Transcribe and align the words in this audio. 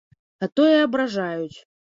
А 0.45 0.49
то 0.59 0.65
і 0.71 0.79
абражаюць. 0.87 1.59